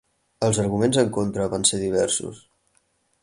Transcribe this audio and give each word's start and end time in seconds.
Els 0.45 0.59
arguments 0.63 0.97
en 1.01 1.11
contra 1.17 1.47
van 1.53 1.67
ser 1.73 1.81
diversos. 1.83 2.43